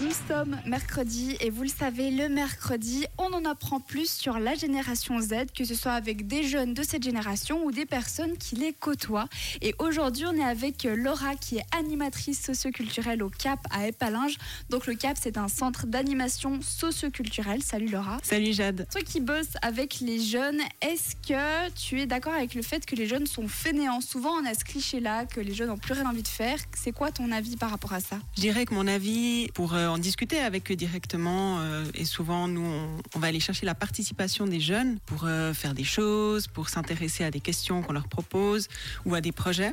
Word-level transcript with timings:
Nous 0.00 0.10
sommes 0.28 0.58
mercredi 0.66 1.34
et 1.40 1.48
vous 1.48 1.62
le 1.62 1.68
savez, 1.68 2.10
le 2.10 2.28
mercredi, 2.28 3.06
on 3.16 3.32
en 3.32 3.46
apprend 3.46 3.80
plus 3.80 4.10
sur 4.10 4.38
la 4.38 4.54
génération 4.54 5.18
Z, 5.18 5.46
que 5.56 5.64
ce 5.64 5.74
soit 5.74 5.92
avec 5.92 6.26
des 6.26 6.42
jeunes 6.42 6.74
de 6.74 6.82
cette 6.82 7.02
génération 7.02 7.64
ou 7.64 7.72
des 7.72 7.86
personnes 7.86 8.36
qui 8.36 8.56
les 8.56 8.74
côtoient. 8.74 9.28
Et 9.62 9.74
aujourd'hui, 9.78 10.26
on 10.26 10.34
est 10.34 10.44
avec 10.44 10.84
Laura 10.84 11.36
qui 11.36 11.56
est 11.56 11.64
animatrice 11.74 12.42
socioculturelle 12.42 13.22
au 13.22 13.30
CAP 13.30 13.60
à 13.70 13.88
Épalinges. 13.88 14.36
Donc 14.68 14.86
le 14.86 14.94
CAP, 14.94 15.16
c'est 15.18 15.38
un 15.38 15.48
centre 15.48 15.86
d'animation 15.86 16.60
socioculturelle. 16.60 17.62
Salut 17.62 17.88
Laura. 17.88 18.18
Salut 18.22 18.52
Jade. 18.52 18.86
Toi 18.92 19.00
qui 19.00 19.20
bosses 19.20 19.54
avec 19.62 20.00
les 20.00 20.20
jeunes, 20.20 20.60
est-ce 20.82 21.16
que 21.16 21.70
tu 21.70 21.98
es 21.98 22.04
d'accord 22.04 22.34
avec 22.34 22.54
le 22.54 22.60
fait 22.60 22.84
que 22.84 22.94
les 22.94 23.06
jeunes 23.06 23.26
sont 23.26 23.48
fainéants? 23.48 24.02
Souvent, 24.02 24.32
on 24.32 24.44
a 24.44 24.52
ce 24.52 24.64
cliché-là 24.64 25.24
que 25.24 25.40
les 25.40 25.54
jeunes 25.54 25.68
n'ont 25.68 25.78
plus 25.78 25.94
rien 25.94 26.04
envie 26.04 26.22
de 26.22 26.28
faire. 26.28 26.58
C'est 26.76 26.92
quoi 26.92 27.10
ton 27.10 27.32
avis 27.32 27.56
par 27.56 27.70
rapport 27.70 27.94
à 27.94 28.00
ça? 28.00 28.18
Je 28.36 28.42
dirais 28.42 28.66
que 28.66 28.74
mon 28.74 28.86
avis, 28.86 29.13
pour 29.54 29.74
euh, 29.74 29.88
en 29.88 29.98
discuter 29.98 30.38
avec 30.38 30.70
eux 30.70 30.76
directement, 30.76 31.58
euh, 31.60 31.84
et 31.94 32.04
souvent 32.04 32.48
nous, 32.48 32.66
on, 33.14 33.18
va 33.18 33.28
aller 33.28 33.40
chercher 33.40 33.66
la 33.66 33.74
participation 33.74 34.46
des 34.46 34.60
jeunes 34.60 34.98
pour 35.06 35.24
euh, 35.24 35.52
faire 35.54 35.74
des 35.74 35.84
choses, 35.84 36.46
pour 36.46 36.68
s'intéresser 36.68 37.24
à 37.24 37.30
des 37.30 37.40
questions 37.40 37.82
qu'on 37.82 37.92
leur 37.92 38.08
propose 38.08 38.68
ou 39.04 39.14
à 39.14 39.20
des 39.20 39.32
projets. 39.32 39.72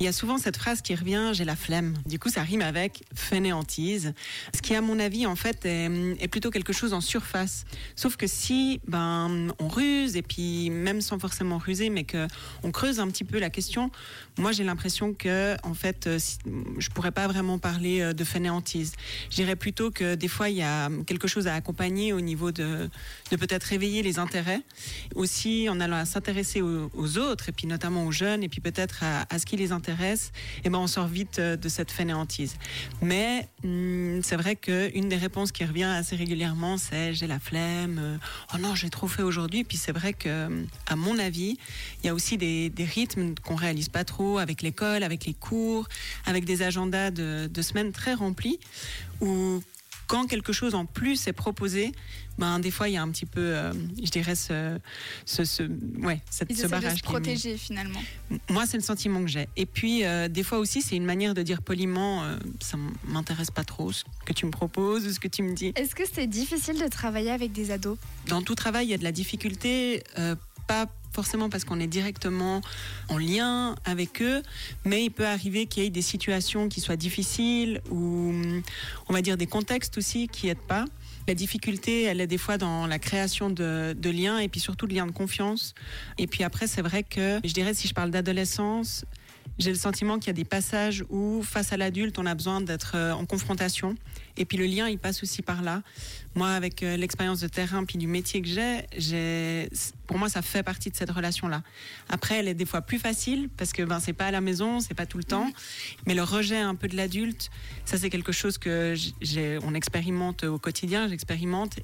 Il 0.00 0.06
y 0.06 0.08
a 0.08 0.14
souvent 0.14 0.38
cette 0.38 0.56
phrase 0.56 0.80
qui 0.80 0.94
revient, 0.94 1.32
j'ai 1.34 1.44
la 1.44 1.56
flemme. 1.56 1.92
Du 2.06 2.18
coup, 2.18 2.30
ça 2.30 2.40
rime 2.40 2.62
avec 2.62 3.04
fainéantise. 3.14 4.14
Ce 4.54 4.62
qui, 4.62 4.74
à 4.74 4.80
mon 4.80 4.98
avis, 4.98 5.26
en 5.26 5.36
fait, 5.36 5.66
est, 5.66 6.26
plutôt 6.28 6.50
quelque 6.50 6.72
chose 6.72 6.94
en 6.94 7.02
surface. 7.02 7.66
Sauf 7.96 8.16
que 8.16 8.26
si, 8.26 8.80
ben, 8.88 9.52
on 9.58 9.68
ruse, 9.68 10.16
et 10.16 10.22
puis 10.22 10.70
même 10.70 11.02
sans 11.02 11.18
forcément 11.18 11.58
ruser, 11.58 11.90
mais 11.90 12.04
que 12.04 12.26
on 12.62 12.70
creuse 12.70 12.98
un 12.98 13.08
petit 13.08 13.24
peu 13.24 13.38
la 13.38 13.50
question, 13.50 13.90
moi, 14.38 14.52
j'ai 14.52 14.64
l'impression 14.64 15.12
que, 15.12 15.54
en 15.64 15.74
fait, 15.74 16.06
euh, 16.06 16.18
je 16.78 16.88
pourrais 16.88 17.12
pas 17.12 17.28
vraiment 17.28 17.58
parler 17.58 18.00
euh, 18.00 18.14
de 18.14 18.24
fainéantise. 18.24 18.92
Je 19.28 19.36
dirais 19.36 19.54
plutôt 19.54 19.90
que 19.90 20.14
des 20.14 20.28
fois, 20.28 20.48
il 20.48 20.56
y 20.56 20.62
a 20.62 20.88
quelque 21.06 21.28
chose 21.28 21.46
à 21.46 21.54
accompagner 21.54 22.14
au 22.14 22.22
niveau 22.22 22.52
de, 22.52 22.88
peut-être 23.28 23.64
réveiller 23.64 24.02
les 24.02 24.18
intérêts. 24.18 24.62
Aussi, 25.14 25.68
en 25.68 25.78
allant 25.78 26.06
s'intéresser 26.06 26.62
aux, 26.62 27.18
autres, 27.18 27.50
et 27.50 27.52
puis 27.52 27.66
notamment 27.66 28.06
aux 28.06 28.12
jeunes, 28.12 28.42
et 28.42 28.48
puis 28.48 28.62
peut-être 28.62 29.04
à 29.04 29.38
ce 29.38 29.44
qui 29.44 29.58
les 29.58 29.72
intéresse, 29.72 29.89
et 30.64 30.70
ben 30.70 30.78
on 30.78 30.86
sort 30.86 31.06
vite 31.06 31.38
euh, 31.38 31.56
de 31.56 31.68
cette 31.68 31.90
fainéantise. 31.90 32.56
Mais 33.02 33.48
hum, 33.64 34.20
c'est 34.22 34.36
vrai 34.36 34.56
qu'une 34.56 35.08
des 35.08 35.16
réponses 35.16 35.52
qui 35.52 35.64
revient 35.64 35.84
assez 35.84 36.16
régulièrement, 36.16 36.78
c'est 36.78 37.14
j'ai 37.14 37.26
la 37.26 37.38
flemme, 37.38 37.98
euh, 37.98 38.16
oh 38.54 38.58
non, 38.58 38.74
j'ai 38.74 38.90
trop 38.90 39.08
fait 39.08 39.22
aujourd'hui. 39.22 39.64
Puis 39.64 39.76
c'est 39.76 39.92
vrai 39.92 40.12
que, 40.12 40.64
à 40.86 40.96
mon 40.96 41.18
avis, 41.18 41.58
il 42.02 42.06
y 42.06 42.08
a 42.08 42.14
aussi 42.14 42.36
des, 42.36 42.70
des 42.70 42.84
rythmes 42.84 43.34
qu'on 43.44 43.56
réalise 43.56 43.88
pas 43.88 44.04
trop 44.04 44.38
avec 44.38 44.62
l'école, 44.62 45.02
avec 45.02 45.26
les 45.26 45.34
cours, 45.34 45.88
avec 46.26 46.44
des 46.44 46.62
agendas 46.62 47.10
de, 47.10 47.48
de 47.52 47.62
semaines 47.62 47.92
très 47.92 48.14
remplis, 48.14 48.58
où 49.20 49.62
quand 50.10 50.26
quelque 50.26 50.52
chose 50.52 50.74
en 50.74 50.86
plus 50.86 51.28
est 51.28 51.32
proposé, 51.32 51.92
ben 52.36 52.58
des 52.58 52.72
fois 52.72 52.88
il 52.88 52.94
y 52.94 52.96
a 52.96 53.02
un 53.02 53.10
petit 53.10 53.26
peu, 53.26 53.40
euh, 53.40 53.72
je 54.02 54.10
dirais 54.10 54.34
ce, 54.34 54.76
ce, 55.24 55.44
ce 55.44 55.62
ouais, 56.02 56.20
cette, 56.28 56.50
Ils 56.50 56.56
ce 56.56 56.66
de 56.66 56.96
se 56.96 57.02
protéger 57.02 57.56
finalement. 57.56 58.02
Moi, 58.48 58.66
c'est 58.66 58.76
le 58.76 58.82
sentiment 58.82 59.20
que 59.22 59.28
j'ai. 59.28 59.46
Et 59.56 59.66
puis, 59.66 60.04
euh, 60.04 60.26
des 60.26 60.42
fois 60.42 60.58
aussi, 60.58 60.82
c'est 60.82 60.96
une 60.96 61.04
manière 61.04 61.32
de 61.32 61.42
dire 61.42 61.62
poliment, 61.62 62.24
euh, 62.24 62.36
ça 62.60 62.76
m'intéresse 63.06 63.52
pas 63.52 63.62
trop 63.62 63.92
ce 63.92 64.02
que 64.26 64.32
tu 64.32 64.46
me 64.46 64.50
proposes 64.50 65.06
ou 65.06 65.12
ce 65.12 65.20
que 65.20 65.28
tu 65.28 65.44
me 65.44 65.54
dis. 65.54 65.72
Est-ce 65.76 65.94
que 65.94 66.02
c'est 66.12 66.26
difficile 66.26 66.80
de 66.80 66.88
travailler 66.88 67.30
avec 67.30 67.52
des 67.52 67.70
ados? 67.70 67.96
Dans 68.26 68.42
tout 68.42 68.56
travail, 68.56 68.86
il 68.86 68.90
y 68.90 68.94
a 68.94 68.98
de 68.98 69.04
la 69.04 69.12
difficulté, 69.12 70.02
euh, 70.18 70.34
pas 70.70 70.86
forcément 71.12 71.48
parce 71.48 71.64
qu'on 71.64 71.80
est 71.80 71.88
directement 71.88 72.60
en 73.08 73.18
lien 73.18 73.74
avec 73.84 74.22
eux, 74.22 74.40
mais 74.84 75.04
il 75.06 75.10
peut 75.10 75.26
arriver 75.26 75.66
qu'il 75.66 75.82
y 75.82 75.86
ait 75.86 75.90
des 75.90 76.00
situations 76.00 76.68
qui 76.68 76.80
soient 76.80 76.94
difficiles 76.94 77.80
ou, 77.90 78.30
hum, 78.30 78.62
on 79.08 79.12
va 79.12 79.20
dire, 79.20 79.36
des 79.36 79.48
contextes 79.48 79.98
aussi 79.98 80.28
qui 80.28 80.48
aident 80.48 80.68
pas. 80.68 80.84
La 81.26 81.34
difficulté, 81.34 82.04
elle 82.04 82.20
est 82.20 82.28
des 82.28 82.38
fois 82.38 82.56
dans 82.56 82.86
la 82.86 83.00
création 83.00 83.50
de, 83.50 83.96
de 83.98 84.10
liens 84.10 84.38
et 84.38 84.48
puis 84.48 84.60
surtout 84.60 84.86
de 84.86 84.94
liens 84.94 85.06
de 85.06 85.10
confiance. 85.10 85.74
Et 86.18 86.28
puis 86.28 86.44
après, 86.44 86.68
c'est 86.68 86.82
vrai 86.82 87.02
que, 87.02 87.40
je 87.42 87.52
dirais, 87.52 87.74
si 87.74 87.88
je 87.88 87.94
parle 87.94 88.12
d'adolescence, 88.12 89.04
j'ai 89.60 89.70
le 89.70 89.76
sentiment 89.76 90.18
qu'il 90.18 90.28
y 90.28 90.30
a 90.30 90.34
des 90.34 90.44
passages 90.44 91.04
où, 91.10 91.42
face 91.42 91.72
à 91.72 91.76
l'adulte, 91.76 92.18
on 92.18 92.26
a 92.26 92.34
besoin 92.34 92.60
d'être 92.60 92.92
euh, 92.94 93.12
en 93.12 93.26
confrontation. 93.26 93.94
Et 94.36 94.44
puis 94.44 94.56
le 94.56 94.64
lien, 94.64 94.88
il 94.88 94.98
passe 94.98 95.22
aussi 95.22 95.42
par 95.42 95.62
là. 95.62 95.82
Moi, 96.34 96.50
avec 96.50 96.82
euh, 96.82 96.96
l'expérience 96.96 97.40
de 97.40 97.48
terrain 97.48 97.84
puis 97.84 97.98
du 97.98 98.06
métier 98.06 98.40
que 98.40 98.48
j'ai, 98.48 98.86
j'ai, 98.96 99.68
pour 100.10 100.18
moi, 100.18 100.28
ça 100.28 100.42
fait 100.42 100.64
partie 100.64 100.90
de 100.90 100.96
cette 100.96 101.12
relation-là. 101.12 101.62
Après, 102.08 102.38
elle 102.38 102.48
est 102.48 102.54
des 102.54 102.66
fois 102.66 102.82
plus 102.82 102.98
facile 102.98 103.48
parce 103.56 103.72
que 103.72 103.84
ben 103.84 104.00
c'est 104.00 104.12
pas 104.12 104.26
à 104.26 104.30
la 104.32 104.40
maison, 104.40 104.80
c'est 104.80 104.92
pas 104.92 105.06
tout 105.06 105.18
le 105.18 105.22
temps. 105.22 105.48
Mais 106.04 106.14
le 106.14 106.24
rejet 106.24 106.58
un 106.58 106.74
peu 106.74 106.88
de 106.88 106.96
l'adulte, 106.96 107.48
ça 107.84 107.96
c'est 107.96 108.10
quelque 108.10 108.32
chose 108.32 108.58
que 108.58 108.96
j'ai, 109.20 109.60
on 109.62 109.72
expérimente 109.72 110.42
au 110.42 110.58
quotidien. 110.58 111.06
J'expérimente. 111.06 111.76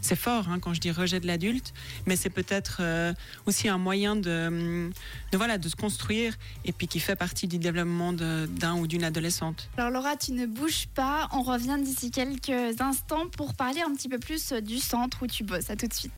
C'est 0.00 0.16
fort 0.16 0.48
hein, 0.48 0.60
quand 0.60 0.72
je 0.72 0.80
dis 0.80 0.90
rejet 0.90 1.20
de 1.20 1.26
l'adulte, 1.26 1.74
mais 2.06 2.16
c'est 2.16 2.30
peut-être 2.30 2.78
euh, 2.80 3.12
aussi 3.44 3.68
un 3.68 3.76
moyen 3.76 4.16
de, 4.16 4.88
de 5.30 5.36
voilà, 5.36 5.58
de 5.58 5.68
se 5.68 5.76
construire 5.76 6.32
et 6.64 6.72
puis 6.72 6.88
qui 6.88 7.00
fait 7.00 7.16
partie 7.16 7.48
du 7.48 7.58
développement 7.58 8.14
d'un 8.14 8.76
ou 8.76 8.86
d'une 8.86 9.04
adolescente. 9.04 9.68
Alors 9.76 9.90
Laura, 9.90 10.16
tu 10.16 10.32
ne 10.32 10.46
bouges 10.46 10.86
pas. 10.94 11.28
On 11.32 11.42
revient 11.42 11.76
d'ici 11.82 12.10
quelques 12.10 12.80
instants 12.80 13.28
pour 13.28 13.52
parler 13.52 13.82
un 13.82 13.92
petit 13.94 14.08
peu 14.08 14.18
plus 14.18 14.54
du 14.54 14.78
centre 14.78 15.22
où 15.22 15.26
tu 15.26 15.44
bosses. 15.44 15.68
À 15.68 15.76
tout 15.76 15.86
de 15.86 15.92
suite. 15.92 16.12